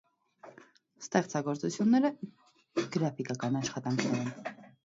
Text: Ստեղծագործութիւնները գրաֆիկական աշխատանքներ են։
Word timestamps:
Ստեղծագործութիւնները 1.07 2.11
գրաֆիկական 2.97 3.59
աշխատանքներ 3.61 4.21
են։ 4.27 4.69